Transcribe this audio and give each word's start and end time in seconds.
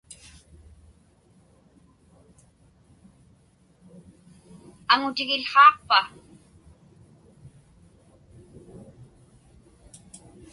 Aŋutigił̣haaqpa? 4.93 5.99